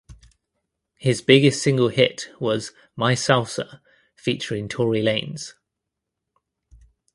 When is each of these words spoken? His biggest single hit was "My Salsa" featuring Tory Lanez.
His 0.97 1.21
biggest 1.21 1.61
single 1.61 1.89
hit 1.89 2.31
was 2.39 2.71
"My 2.95 3.13
Salsa" 3.13 3.81
featuring 4.15 4.67
Tory 4.67 5.03
Lanez. 5.03 5.53